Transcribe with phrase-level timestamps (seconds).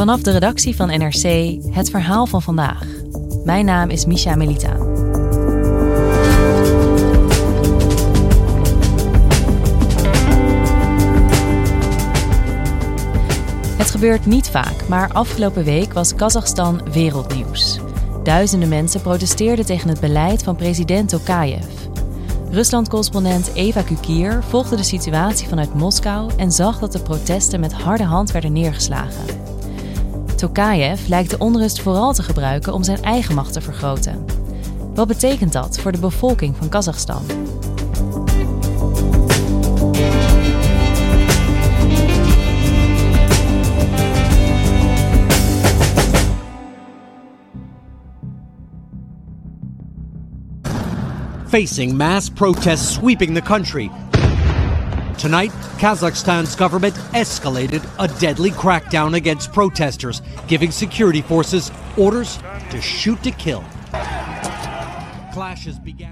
[0.00, 2.86] Vanaf de redactie van NRC het verhaal van vandaag.
[3.44, 4.76] Mijn naam is Misha Melita.
[13.76, 17.78] Het gebeurt niet vaak, maar afgelopen week was Kazachstan wereldnieuws.
[18.22, 21.66] Duizenden mensen protesteerden tegen het beleid van president Tokayev.
[22.50, 28.04] Rusland-correspondent Eva Kukier volgde de situatie vanuit Moskou en zag dat de protesten met harde
[28.04, 29.39] hand werden neergeslagen.
[30.40, 34.24] Tokayev lijkt de onrust vooral te gebruiken om zijn eigen macht te vergroten.
[34.94, 37.22] Wat betekent dat voor de bevolking van Kazachstan?
[51.48, 53.90] facing mass protests sweeping the country.
[55.20, 62.38] Tonight, Kazakhstan's government escalated a deadly crackdown against protesters, giving security forces orders
[62.70, 63.62] to shoot to kill.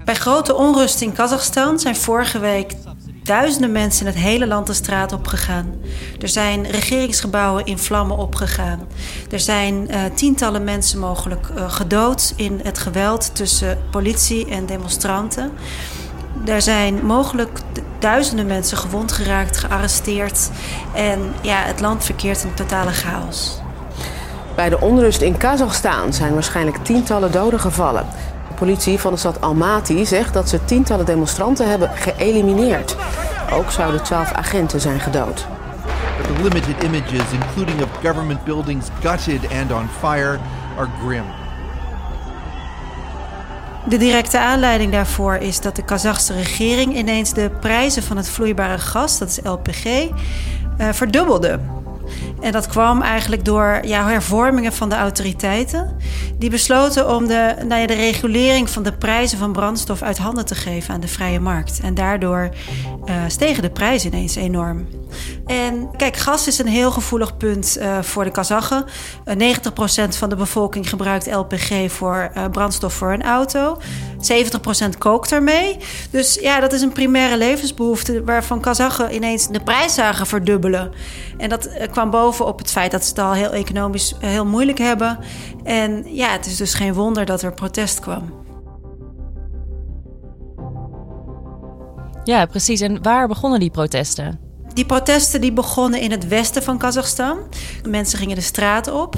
[0.05, 2.73] Bij grote onrust in Kazachstan zijn vorige week
[3.23, 5.73] duizenden mensen in het hele land de straat opgegaan.
[6.21, 8.87] Er zijn regeringsgebouwen in vlammen opgegaan.
[9.31, 15.51] Er zijn uh, tientallen mensen mogelijk uh, gedood in het geweld tussen politie en demonstranten.
[16.45, 17.59] Er zijn mogelijk
[17.99, 20.49] duizenden mensen gewond geraakt, gearresteerd.
[20.93, 23.61] En ja, het land verkeert in totale chaos.
[24.55, 28.05] Bij de onrust in Kazachstan zijn waarschijnlijk tientallen doden gevallen.
[28.47, 32.95] De politie van de stad Almaty zegt dat ze tientallen demonstranten hebben geëlimineerd.
[33.53, 35.47] Ook zouden twaalf agenten zijn gedood.
[36.23, 40.37] The limited images, including of government buildings gutted and on fire,
[40.77, 41.38] are grim.
[43.89, 48.77] De directe aanleiding daarvoor is dat de Kazachse regering ineens de prijzen van het vloeibare
[48.77, 50.07] gas, dat is LPG, uh,
[50.91, 51.59] verdubbelde.
[52.41, 55.97] En dat kwam eigenlijk door ja, hervormingen van de autoriteiten.
[56.37, 60.45] Die besloten om de, nou ja, de regulering van de prijzen van brandstof uit handen
[60.45, 61.79] te geven aan de vrije markt.
[61.83, 62.49] En daardoor
[63.05, 64.87] uh, stegen de prijzen ineens enorm.
[65.45, 68.85] En kijk, gas is een heel gevoelig punt uh, voor de Kazachen.
[69.37, 73.77] Uh, 90% van de bevolking gebruikt LPG voor uh, brandstof voor een auto.
[74.93, 75.77] 70% kookt ermee.
[76.11, 80.91] Dus ja, dat is een primaire levensbehoefte waarvan Kazachen ineens de prijs zagen verdubbelen.
[81.37, 85.19] En dat kwam bovenop het feit dat ze het al heel economisch heel moeilijk hebben.
[85.63, 88.47] En ja, het is dus geen wonder dat er protest kwam.
[92.23, 92.81] Ja, precies.
[92.81, 94.48] En waar begonnen die protesten?
[94.79, 97.37] Die protesten die begonnen in het westen van Kazachstan.
[97.89, 99.15] Mensen gingen de straat op.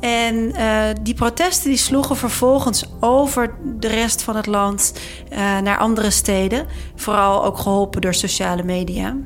[0.00, 4.92] En uh, die protesten die sloegen vervolgens over de rest van het land
[5.32, 6.66] uh, naar andere steden.
[6.96, 9.16] Vooral ook geholpen door sociale media.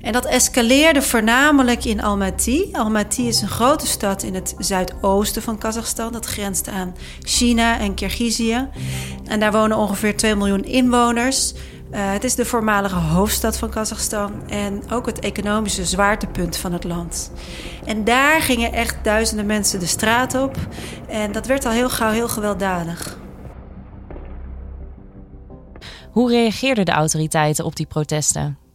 [0.00, 2.64] En dat escaleerde voornamelijk in Almaty.
[2.72, 6.12] Almaty is een grote stad in het zuidoosten van Kazachstan.
[6.12, 8.68] Dat grenst aan China en Kirgizië.
[9.24, 11.54] En daar wonen ongeveer 2 miljoen inwoners.
[11.90, 16.84] Uh, het is de voormalige hoofdstad van Kazachstan en ook het economische zwaartepunt van het
[16.84, 17.32] land.
[17.84, 20.56] En daar gingen echt duizenden mensen de straat op
[21.08, 23.18] en dat werd al heel gauw heel gewelddadig.
[26.10, 28.65] Hoe reageerden de autoriteiten op die protesten?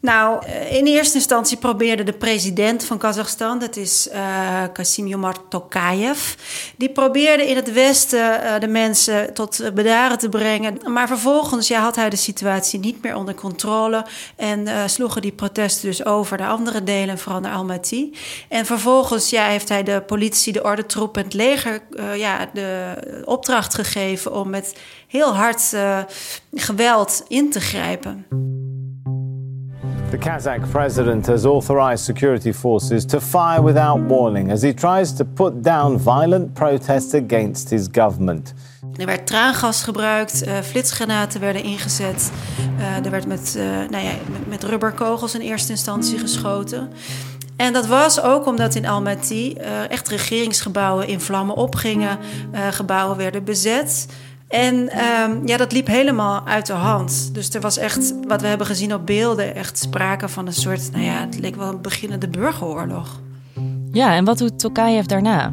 [0.00, 6.34] Nou, in eerste instantie probeerde de president van Kazachstan, dat is uh, Kasim Tokayev,
[6.76, 10.92] die probeerde in het westen uh, de mensen tot bedaren te brengen.
[10.92, 14.06] Maar vervolgens ja, had hij de situatie niet meer onder controle
[14.36, 18.12] en sloegen die protesten dus over naar andere delen, vooral naar Almaty.
[18.48, 21.82] En vervolgens ja, heeft hij de politie, de ordentroep en het leger
[22.16, 22.94] ja, de
[23.24, 24.76] opdracht gegeven om met
[25.06, 25.76] heel hard
[26.52, 28.26] geweld in te grijpen.
[30.10, 35.24] The Kazakh president has authorized security forces to fire without warning as he tries to
[35.24, 38.54] put down violent protests against his government.
[38.96, 42.32] Er werd traangas gebruikt, uh, flitsgranaten werden ingezet.
[42.78, 46.88] Uh, er werd met, uh, nou ja, met, met, rubberkogels in eerste instantie geschoten.
[47.56, 49.54] En dat was ook omdat in Almaty
[49.88, 52.18] echt regeringsgebouwen in vlammen opgingen.
[52.70, 54.06] gebouwen werden bezet.
[54.50, 57.34] En um, ja, dat liep helemaal uit de hand.
[57.34, 60.92] Dus er was echt, wat we hebben gezien op beelden, echt sprake van een soort,
[60.92, 63.20] nou ja, het leek wel een beginnende burgeroorlog.
[63.92, 65.52] Ja, en wat doet Tokayev daarna?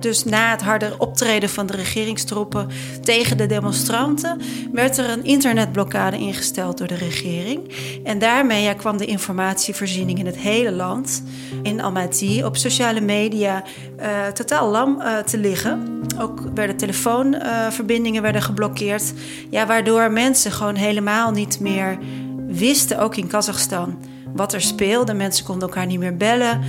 [0.00, 2.68] Dus na het harde optreden van de regeringstroepen
[3.02, 4.40] tegen de demonstranten,
[4.72, 7.74] werd er een internetblokkade ingesteld door de regering.
[8.04, 11.22] En daarmee ja, kwam de informatievoorziening in het hele land,
[11.62, 13.64] in Almaty, op sociale media,
[14.00, 16.02] uh, totaal lam uh, te liggen.
[16.18, 19.12] Ook werden telefoonverbindingen werden geblokkeerd,
[19.50, 21.98] ja, waardoor mensen gewoon helemaal niet meer
[22.46, 25.13] wisten, ook in Kazachstan wat er speelde.
[25.13, 26.63] Mensen konden elkaar niet meer bellen.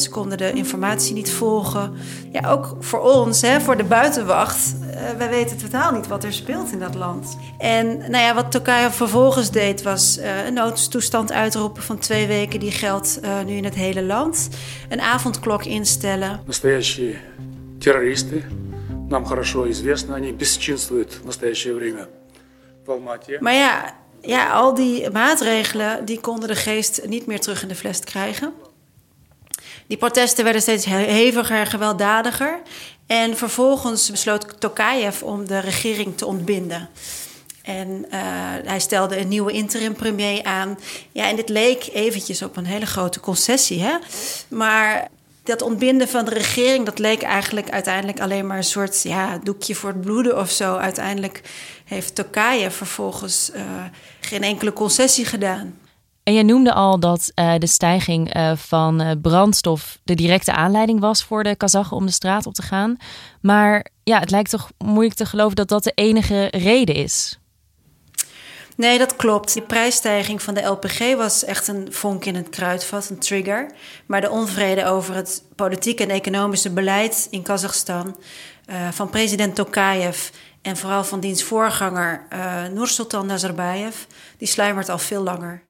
[0.00, 1.92] Ze konden de informatie niet volgen.
[2.32, 4.74] Ja, ook voor ons, voor de buitenwacht.
[5.02, 7.36] Eh, wij weten totaal niet wat er speelt in dat land.
[7.58, 12.60] En nou ja, wat Turkije vervolgens deed, was uh, een noodtoestand uitroepen van twee weken.
[12.60, 14.48] Die geldt uh, nu in het hele land.
[14.88, 16.40] Een avondklok instellen.
[16.46, 17.16] Настоящие
[17.80, 18.44] террористы,
[19.10, 22.08] нам хорошо известно, они бесчинствуют в настоящее время
[22.86, 23.38] в Алмате.
[23.40, 27.75] Maar ja, ja, al die maatregelen die konden de geest niet meer terug in de
[27.75, 28.53] fles krijgen.
[29.87, 32.61] Die protesten werden steeds heviger en gewelddadiger.
[33.07, 36.89] En vervolgens besloot Tokayev om de regering te ontbinden.
[37.63, 38.19] En uh,
[38.63, 40.79] hij stelde een nieuwe interim-premier aan.
[41.11, 43.81] Ja, en dit leek eventjes op een hele grote concessie.
[43.81, 43.97] Hè?
[44.47, 45.07] Maar
[45.47, 49.75] dat ontbinden van de regering, dat leek eigenlijk uiteindelijk alleen maar een soort ja, doekje
[49.75, 50.75] voor het bloeden of zo.
[50.75, 51.41] Uiteindelijk
[51.85, 53.61] heeft Turkije vervolgens uh,
[54.19, 55.75] geen enkele concessie gedaan.
[56.23, 61.23] En je noemde al dat uh, de stijging uh, van brandstof de directe aanleiding was
[61.23, 62.97] voor de Kazachen om de straat op te gaan.
[63.41, 67.39] Maar ja, het lijkt toch moeilijk te geloven dat dat de enige reden is.
[68.77, 69.53] Nee, dat klopt.
[69.53, 73.71] Die prijsstijging van de LPG was echt een vonk in het kruidvat, een trigger.
[74.05, 78.15] Maar de onvrede over het politieke en economische beleid in Kazachstan
[78.69, 80.29] uh, van president Tokayev
[80.61, 83.95] en vooral van diens voorganger uh, Nursultan Nazarbayev,
[84.37, 85.65] die sluimert al veel langer.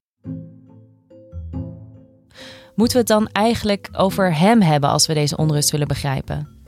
[2.75, 6.61] Moeten we het dan eigenlijk over hem hebben als we deze onrust willen begrijpen?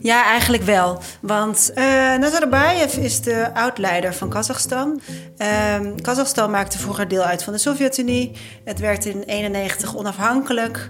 [0.00, 1.02] Ja, eigenlijk wel.
[1.20, 1.84] Want uh,
[2.16, 5.00] Nazarbayev is de oud-leider van Kazachstan.
[5.38, 8.32] Uh, Kazachstan maakte vroeger deel uit van de Sovjet-Unie.
[8.64, 10.88] Het werd in 1991 onafhankelijk.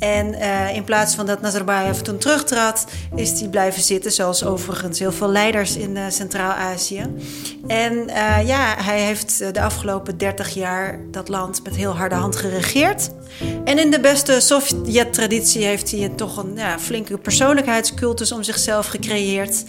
[0.00, 4.98] En uh, in plaats van dat Nazarbayev toen terugtrad, is hij blijven zitten, zoals overigens
[4.98, 7.02] heel veel leiders in uh, Centraal-Azië.
[7.66, 12.36] En uh, ja, hij heeft de afgelopen 30 jaar dat land met heel harde hand
[12.36, 13.10] geregeerd.
[13.64, 19.64] En in de beste Sovjet-traditie heeft hij toch een ja, flinke persoonlijkheidscultus om zichzelf gecreëerd.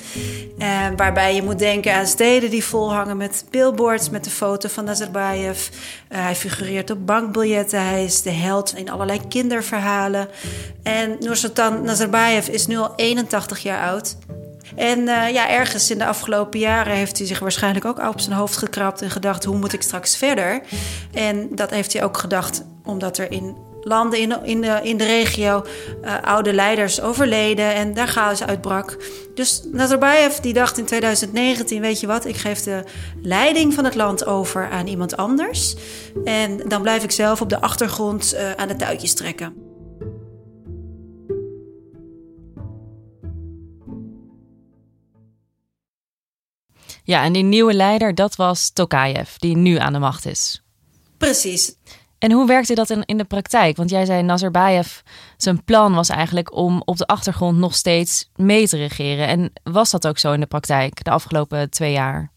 [0.96, 5.68] waarbij je moet denken aan steden die volhangen met billboards met de foto van Nazarbayev.
[6.08, 10.21] hij figureert op bankbiljetten, hij is de held in allerlei kinderverhalen.
[10.84, 14.16] En Nursultan Nazarbayev is nu al 81 jaar oud.
[14.76, 18.36] En uh, ja, ergens in de afgelopen jaren heeft hij zich waarschijnlijk ook op zijn
[18.36, 20.62] hoofd gekrapt en gedacht: hoe moet ik straks verder?
[21.14, 25.06] En dat heeft hij ook gedacht omdat er in landen in, in, de, in de
[25.06, 25.66] regio
[26.04, 28.98] uh, oude leiders overleden en daar chaos uitbrak.
[29.36, 32.84] Dus Nazarbayev die dacht in 2019, weet je wat, ik geef de
[33.22, 35.76] leiding van het land over aan iemand anders.
[36.24, 39.71] En dan blijf ik zelf op de achtergrond uh, aan de touwtjes trekken.
[47.04, 50.62] Ja, en die nieuwe leider, dat was Tokayev, die nu aan de macht is.
[51.18, 51.76] Precies.
[52.20, 53.78] En hoe werkte dat in, in de praktijk?
[53.78, 55.00] Want jij zei Nazarbayev,
[55.38, 59.28] zijn plan was eigenlijk om op de achtergrond nog steeds mee te regeren.
[59.28, 62.32] En was dat ook zo in de praktijk de afgelopen twee jaar?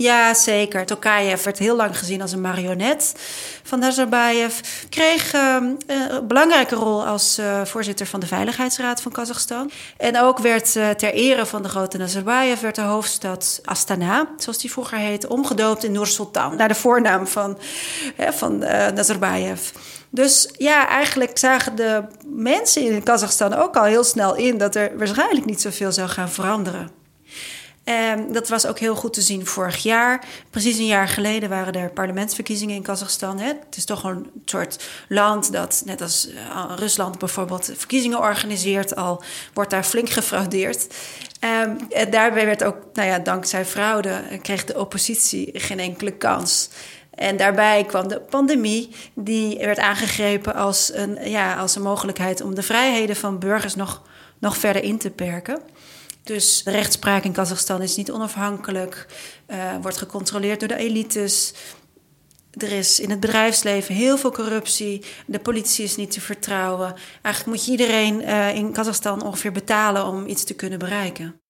[0.00, 0.86] Ja, zeker.
[0.86, 3.14] Tokayev werd heel lang gezien als een marionet
[3.62, 4.60] van Nazarbayev.
[4.88, 9.70] Kreeg uh, een belangrijke rol als uh, voorzitter van de Veiligheidsraad van Kazachstan.
[9.96, 12.60] En ook werd uh, ter ere van de grote Nazarbayev...
[12.60, 15.28] werd de hoofdstad Astana, zoals die vroeger heette...
[15.28, 17.58] omgedoopt in Nur-Sultan, naar de voornaam van,
[18.16, 18.58] van
[18.94, 19.70] Nazarbayev.
[20.10, 24.58] Dus ja, eigenlijk zagen de mensen in Kazachstan ook al heel snel in...
[24.58, 26.99] dat er waarschijnlijk niet zoveel zou gaan veranderen.
[27.84, 30.24] Um, dat was ook heel goed te zien vorig jaar.
[30.50, 33.38] Precies een jaar geleden waren er parlementsverkiezingen in Kazachstan.
[33.38, 33.46] Hè.
[33.46, 38.96] Het is toch een soort land dat, net als uh, Rusland bijvoorbeeld, verkiezingen organiseert.
[38.96, 39.22] Al
[39.54, 40.94] wordt daar flink gefraudeerd.
[41.64, 41.78] Um,
[42.10, 46.68] daarbij werd ook, nou ja, dankzij fraude, kreeg de oppositie geen enkele kans.
[47.14, 52.54] En daarbij kwam de pandemie, die werd aangegrepen als een, ja, als een mogelijkheid om
[52.54, 54.02] de vrijheden van burgers nog,
[54.38, 55.60] nog verder in te perken.
[56.30, 59.06] Dus de rechtspraak in Kazachstan is niet onafhankelijk,
[59.48, 61.54] uh, wordt gecontroleerd door de elites.
[62.50, 65.04] Er is in het bedrijfsleven heel veel corruptie.
[65.26, 66.94] De politie is niet te vertrouwen.
[67.22, 71.40] Eigenlijk moet je iedereen uh, in Kazachstan ongeveer betalen om iets te kunnen bereiken.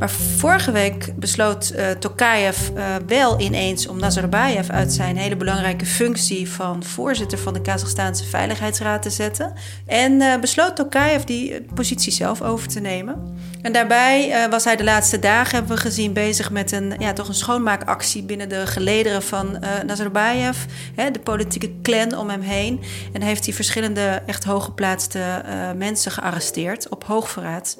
[0.00, 5.86] Maar vorige week besloot uh, Tokayev uh, wel ineens om Nazarbayev uit zijn hele belangrijke
[5.86, 9.52] functie van voorzitter van de Kazachstaanse Veiligheidsraad te zetten.
[9.86, 13.38] En uh, besloot Tokayev die positie zelf over te nemen.
[13.62, 17.28] En daarbij was hij de laatste dagen, hebben we gezien, bezig met een, ja, toch
[17.28, 20.56] een schoonmaakactie binnen de gelederen van Nazarbayev.
[20.94, 22.80] Hè, de politieke clan om hem heen.
[23.12, 25.42] En heeft hij verschillende echt hooggeplaatste
[25.76, 27.76] mensen gearresteerd op hoogverraad.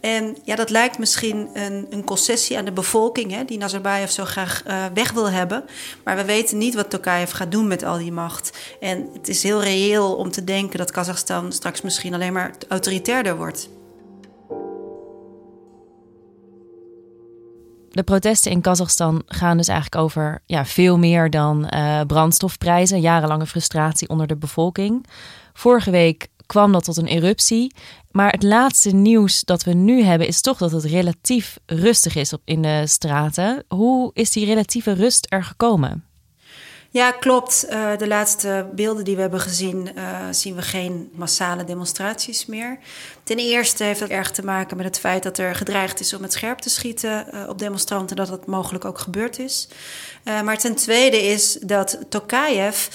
[0.00, 4.24] En ja, dat lijkt misschien een, een concessie aan de bevolking, hè, die Nazarbayev zo
[4.24, 5.64] graag uh, weg wil hebben.
[6.04, 8.58] Maar we weten niet wat Tokayev gaat doen met al die macht.
[8.80, 13.36] En het is heel reëel om te denken dat Kazachstan straks misschien alleen maar autoritairder
[13.36, 13.68] wordt.
[17.90, 23.46] De protesten in Kazachstan gaan dus eigenlijk over ja, veel meer dan uh, brandstofprijzen, jarenlange
[23.46, 25.06] frustratie onder de bevolking.
[25.52, 27.74] Vorige week kwam dat tot een eruptie.
[28.10, 32.32] Maar het laatste nieuws dat we nu hebben is toch dat het relatief rustig is
[32.32, 33.64] op in de straten.
[33.68, 36.04] Hoe is die relatieve rust er gekomen?
[36.92, 37.66] Ja, klopt.
[37.70, 42.78] Uh, de laatste beelden die we hebben gezien, uh, zien we geen massale demonstraties meer.
[43.22, 46.22] Ten eerste heeft dat erg te maken met het feit dat er gedreigd is om
[46.22, 49.68] het scherp te schieten uh, op demonstranten, dat dat mogelijk ook gebeurd is.
[50.24, 52.88] maar ten tweede is dat Tokayev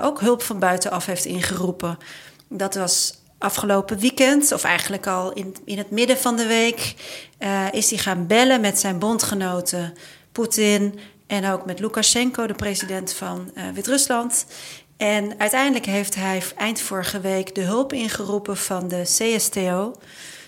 [0.00, 1.98] ook hulp van buitenaf heeft ingeroepen.
[2.48, 6.94] Dat was afgelopen weekend, of eigenlijk al in, in het midden van de week,
[7.38, 9.94] uh, is hij gaan bellen met zijn bondgenoten
[10.32, 14.46] Poetin en ook met Lukashenko, de president van uh, Wit-Rusland.
[14.96, 19.94] En uiteindelijk heeft hij eind vorige week de hulp ingeroepen van de CSTO.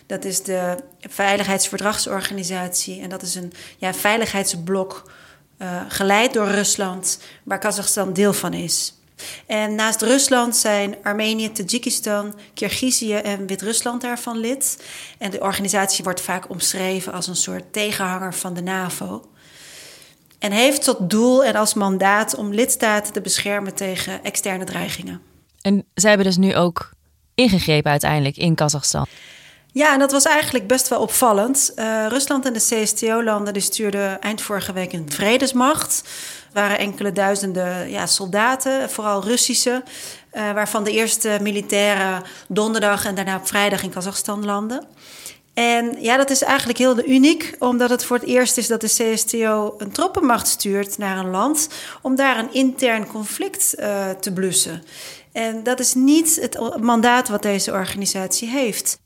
[0.06, 5.10] Dat is de Veiligheidsverdragsorganisatie en dat is een ja, veiligheidsblok
[5.58, 8.97] uh, geleid door Rusland, waar Kazachstan deel van is.
[9.46, 14.84] En naast Rusland zijn Armenië, Tajikistan, Kirgizië en Wit-Rusland daarvan lid.
[15.18, 19.30] En de organisatie wordt vaak omschreven als een soort tegenhanger van de NAVO.
[20.38, 25.20] En heeft tot doel en als mandaat om lidstaten te beschermen tegen externe dreigingen.
[25.60, 26.90] En zij hebben dus nu ook
[27.34, 29.06] ingegrepen uiteindelijk in Kazachstan.
[29.72, 31.72] Ja, en dat was eigenlijk best wel opvallend.
[31.76, 36.02] Uh, Rusland en de CSTO-landen stuurden eind vorige week een vredesmacht
[36.52, 39.82] waren enkele duizenden ja, soldaten, vooral Russische,
[40.32, 44.86] uh, waarvan de eerste militairen donderdag en daarna op vrijdag in Kazachstan landen.
[45.54, 48.86] En ja, dat is eigenlijk heel uniek, omdat het voor het eerst is dat de
[48.86, 51.68] CSTO een troppenmacht stuurt naar een land
[52.02, 54.82] om daar een intern conflict uh, te blussen.
[55.32, 58.98] En dat is niet het mandaat wat deze organisatie heeft.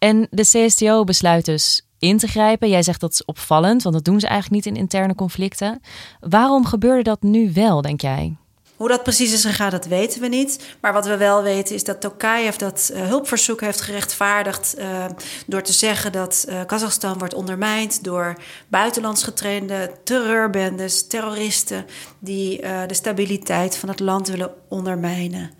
[0.00, 2.68] En de CSTO besluit dus in te grijpen.
[2.68, 5.80] Jij zegt dat is opvallend, want dat doen ze eigenlijk niet in interne conflicten.
[6.20, 8.36] Waarom gebeurde dat nu wel, denk jij?
[8.76, 10.76] Hoe dat precies is gegaan, dat weten we niet.
[10.80, 14.74] Maar wat we wel weten is dat Tokayev dat uh, hulpverzoek heeft gerechtvaardigd...
[14.78, 15.04] Uh,
[15.46, 18.36] door te zeggen dat uh, Kazachstan wordt ondermijnd door
[18.68, 21.86] buitenlands getrainde terreurbendes, terroristen...
[22.18, 25.50] die de stabiliteit van het land willen ondermijnen.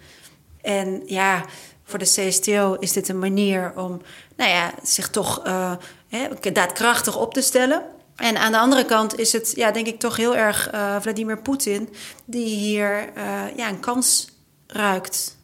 [0.62, 1.44] En ja,
[1.90, 4.00] voor de CSTO is dit een manier om
[4.36, 5.42] nou ja, zich toch
[6.08, 7.82] hè, daadkrachtig op te stellen.
[8.20, 11.42] En aan de andere kant is het, ja, denk ik, toch heel erg uh, Vladimir
[11.42, 11.88] Poetin
[12.24, 14.28] die hier uh, ja, een kans
[14.66, 15.38] ruikt.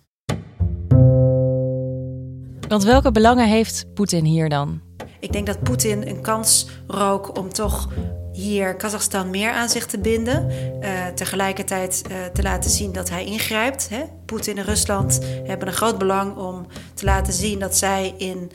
[2.69, 4.81] Want welke belangen heeft Poetin hier dan?
[5.21, 7.88] Ik denk dat Poetin een kans rook om toch
[8.33, 10.50] hier Kazachstan meer aan zich te binden.
[10.81, 13.88] Uh, tegelijkertijd uh, te laten zien dat hij ingrijpt.
[14.26, 18.50] Poetin en Rusland hebben een groot belang om te laten zien dat zij in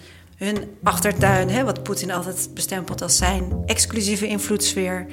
[0.46, 5.06] hun achtertuin, hè, wat Poetin altijd bestempelt als zijn exclusieve invloedssfeer,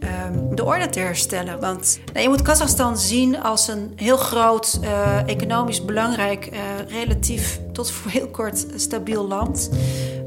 [0.00, 1.60] um, de orde te herstellen.
[1.60, 6.58] Want nou, je moet Kazachstan zien als een heel groot, uh, economisch belangrijk, uh,
[6.88, 9.70] relatief tot voor heel kort stabiel land,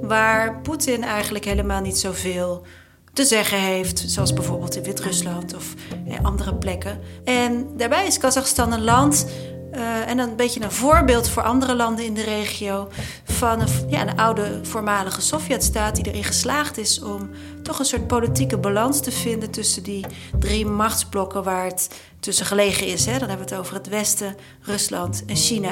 [0.01, 2.65] waar Poetin eigenlijk helemaal niet zoveel
[3.13, 5.73] te zeggen heeft, zoals bijvoorbeeld in Wit-Rusland of
[6.21, 6.99] andere plekken.
[7.23, 9.25] En daarbij is Kazachstan een land
[9.73, 12.87] uh, en een beetje een voorbeeld voor andere landen in de regio
[13.23, 17.29] van een, ja, een oude voormalige Sovjetstaat die erin geslaagd is om
[17.63, 20.05] toch een soort politieke balans te vinden tussen die
[20.39, 23.05] drie machtsblokken waar het tussen gelegen is.
[23.05, 23.19] Hè.
[23.19, 25.71] Dan hebben we het over het Westen, Rusland en China.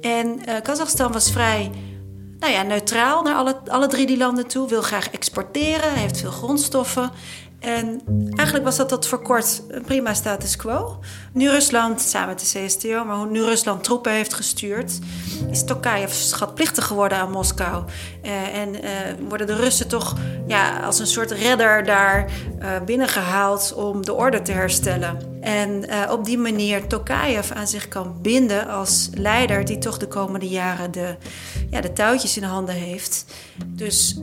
[0.00, 1.70] En uh, Kazachstan was vrij
[2.38, 4.68] nou ja, neutraal naar alle, alle drie die landen toe.
[4.68, 7.10] Wil graag exporteren, heeft veel grondstoffen.
[7.58, 8.00] En
[8.34, 10.98] eigenlijk was dat tot voor kort een prima status quo.
[11.32, 14.98] Nu Rusland, samen met de CSTO, maar nu Rusland troepen heeft gestuurd,
[15.50, 17.84] is Tokayev schatplichtig geworden aan Moskou.
[18.22, 18.90] Uh, en uh,
[19.28, 24.42] worden de Russen toch ja, als een soort redder daar uh, binnengehaald om de orde
[24.42, 25.34] te herstellen.
[25.40, 30.48] En op die manier Tokayev aan zich kan binden als leider die toch de komende
[30.48, 31.16] jaren de,
[31.70, 33.24] ja, de touwtjes in handen heeft.
[33.66, 34.18] Dus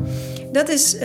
[0.52, 0.96] dat is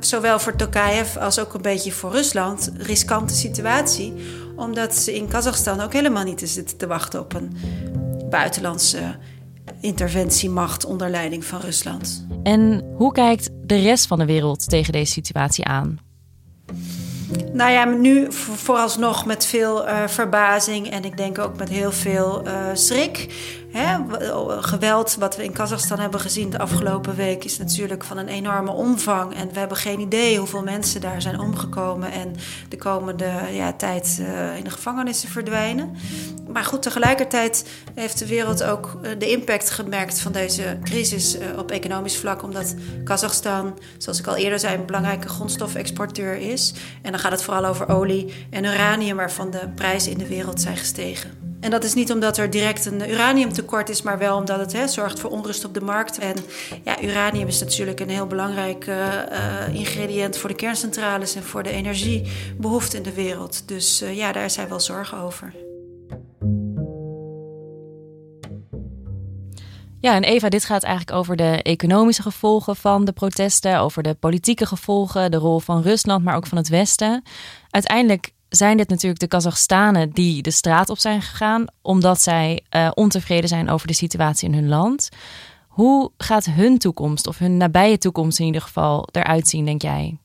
[0.00, 4.14] zowel voor Tokayev als ook een beetje voor Rusland een riskante situatie
[4.56, 7.56] omdat ze in Kazachstan ook helemaal niet zitten te wachten op een
[8.30, 9.16] buitenlandse
[9.80, 12.26] interventiemacht onder leiding van Rusland.
[12.42, 15.98] En hoe kijkt de rest van de wereld tegen deze situatie aan?
[17.52, 22.46] Nou ja, nu vooralsnog met veel uh, verbazing en ik denk ook met heel veel
[22.46, 23.34] uh, schrik.
[23.76, 23.96] Hè?
[24.62, 28.70] Geweld wat we in Kazachstan hebben gezien de afgelopen week is natuurlijk van een enorme
[28.70, 29.34] omvang.
[29.34, 32.34] En we hebben geen idee hoeveel mensen daar zijn omgekomen en
[32.68, 35.96] de komende ja, tijd uh, in de gevangenissen verdwijnen.
[36.48, 42.18] Maar goed, tegelijkertijd heeft de wereld ook de impact gemerkt van deze crisis op economisch
[42.18, 42.42] vlak.
[42.42, 46.74] Omdat Kazachstan, zoals ik al eerder zei, een belangrijke grondstofexporteur is.
[47.02, 50.60] En dan gaat het vooral over olie en uranium, waarvan de prijzen in de wereld
[50.60, 51.55] zijn gestegen.
[51.66, 54.88] En dat is niet omdat er direct een uraniumtekort is, maar wel omdat het hè,
[54.88, 56.18] zorgt voor onrust op de markt.
[56.18, 56.34] En
[56.84, 59.08] ja, uranium is natuurlijk een heel belangrijk uh,
[59.72, 63.68] ingrediënt voor de kerncentrales en voor de energiebehoefte in de wereld.
[63.68, 65.54] Dus uh, ja, daar zijn wel zorgen over.
[70.00, 74.14] Ja, en Eva, dit gaat eigenlijk over de economische gevolgen van de protesten, over de
[74.14, 77.22] politieke gevolgen, de rol van Rusland, maar ook van het Westen.
[77.70, 82.90] Uiteindelijk zijn dit natuurlijk de Kazachstanen die de straat op zijn gegaan, omdat zij uh,
[82.94, 85.08] ontevreden zijn over de situatie in hun land.
[85.68, 90.18] Hoe gaat hun toekomst, of hun nabije toekomst in ieder geval, eruit zien, denk jij?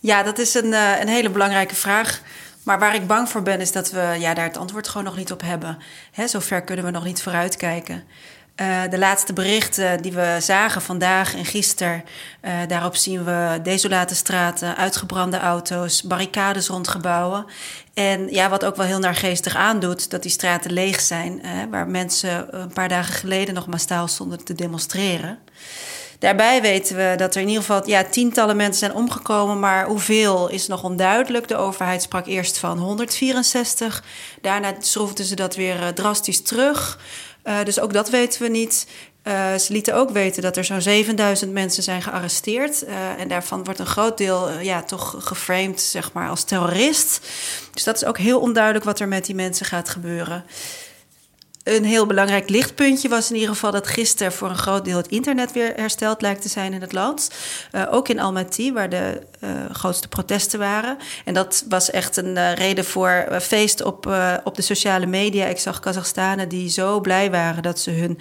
[0.00, 2.22] Ja, dat is een, uh, een hele belangrijke vraag.
[2.62, 5.16] Maar waar ik bang voor ben, is dat we ja, daar het antwoord gewoon nog
[5.16, 5.78] niet op hebben.
[6.12, 8.04] Hè, zover kunnen we nog niet vooruitkijken.
[8.60, 12.04] Uh, de laatste berichten die we zagen vandaag en gisteren,
[12.42, 17.46] uh, daarop zien we desolate straten, uitgebrande auto's, barricades rond gebouwen.
[17.94, 21.88] En ja, wat ook wel heel naargeestig aandoet, dat die straten leeg zijn, uh, waar
[21.88, 25.38] mensen een paar dagen geleden nog massaal stonden te demonstreren.
[26.18, 30.48] Daarbij weten we dat er in ieder geval ja, tientallen mensen zijn omgekomen, maar hoeveel
[30.48, 31.48] is nog onduidelijk.
[31.48, 34.04] De overheid sprak eerst van 164.
[34.40, 36.98] Daarna schroefden ze dat weer drastisch terug.
[37.44, 38.86] Uh, dus ook dat weten we niet.
[39.24, 42.84] Uh, ze lieten ook weten dat er zo'n 7000 mensen zijn gearresteerd.
[42.84, 47.20] Uh, en daarvan wordt een groot deel ja, toch geframed zeg maar, als terrorist.
[47.72, 50.44] Dus dat is ook heel onduidelijk wat er met die mensen gaat gebeuren.
[51.64, 55.08] Een heel belangrijk lichtpuntje was in ieder geval dat gisteren voor een groot deel het
[55.08, 57.30] internet weer hersteld lijkt te zijn in het land.
[57.72, 60.96] Uh, ook in Almaty, waar de uh, grootste protesten waren.
[61.24, 64.06] En dat was echt een uh, reden voor feest op,
[64.44, 65.46] op de sociale media.
[65.46, 68.18] Ik zag Kazachstanen die zo blij waren dat ze hun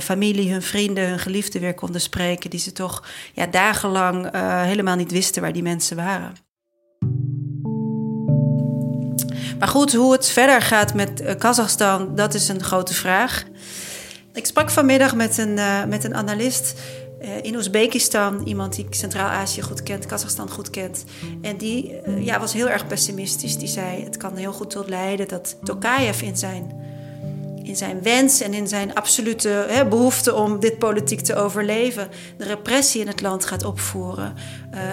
[0.00, 2.50] familie, hun vrienden, hun geliefden weer konden spreken.
[2.50, 4.30] Die ze toch ja, dagenlang
[4.64, 6.47] helemaal niet wisten waar die mensen waren.
[9.58, 13.44] Maar goed, hoe het verder gaat met uh, Kazachstan, dat is een grote vraag.
[14.32, 16.80] Ik sprak vanmiddag met een, uh, met een analist
[17.22, 21.04] uh, in Oezbekistan, iemand die Centraal-Azië goed kent, Kazachstan goed kent.
[21.42, 23.56] En die ja, was heel erg pessimistisch.
[23.56, 26.86] Die zei: Het kan heel goed tot leiden dat Tokayev in zijn
[27.68, 32.44] in zijn wens en in zijn absolute hè, behoefte om dit politiek te overleven, de
[32.44, 34.34] repressie in het land gaat opvoeren,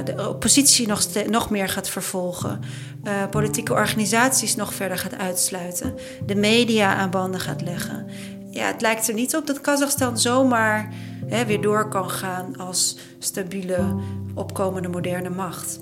[0.06, 2.62] de oppositie nog, nog meer gaat vervolgen,
[3.08, 5.94] uh, politieke organisaties nog verder gaat uitsluiten,
[6.26, 8.06] de media aan banden gaat leggen.
[8.50, 10.94] Ja, het lijkt er niet op dat Kazachstan zomaar
[11.28, 13.96] hè, weer door kan gaan als stabiele,
[14.34, 15.80] opkomende moderne macht.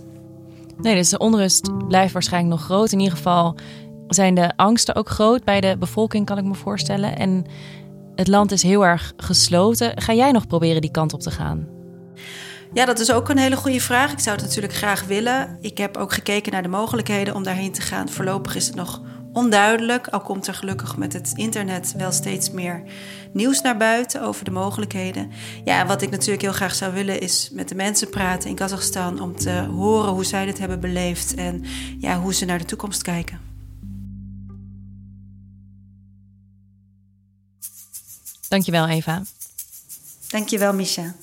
[0.81, 2.91] Nee, dus de onrust blijft waarschijnlijk nog groot.
[2.91, 3.55] In ieder geval
[4.07, 7.17] zijn de angsten ook groot bij de bevolking, kan ik me voorstellen.
[7.17, 7.45] En
[8.15, 10.01] het land is heel erg gesloten.
[10.01, 11.72] Ga jij nog proberen die kant op te gaan?
[12.73, 14.12] Ja, dat is ook een hele goede vraag.
[14.12, 15.57] Ik zou het natuurlijk graag willen.
[15.62, 18.09] Ik heb ook gekeken naar de mogelijkheden om daarheen te gaan.
[18.09, 19.01] Voorlopig is het nog
[19.33, 20.07] onduidelijk.
[20.07, 22.83] Al komt er gelukkig met het internet wel steeds meer
[23.33, 25.31] nieuws naar buiten over de mogelijkheden.
[25.63, 29.21] Ja, wat ik natuurlijk heel graag zou willen is met de mensen praten in Kazachstan
[29.21, 31.63] om te horen hoe zij dit hebben beleefd en
[31.99, 33.39] ja, hoe ze naar de toekomst kijken.
[38.47, 39.21] Dankjewel, Eva.
[40.27, 41.13] Dankjewel, Misha.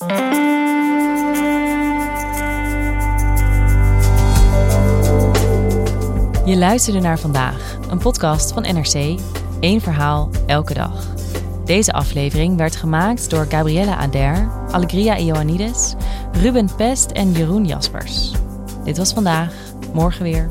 [6.50, 9.20] Je luisterde naar vandaag, een podcast van NRC.
[9.60, 11.06] Eén verhaal, elke dag.
[11.64, 15.94] Deze aflevering werd gemaakt door Gabriella Ader, Alegria Ioannidis,
[16.32, 18.32] Ruben Pest en Jeroen Jaspers.
[18.84, 19.54] Dit was vandaag,
[19.92, 20.50] morgen weer.